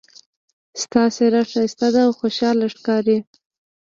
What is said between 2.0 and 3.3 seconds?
او خوشحاله ښکاري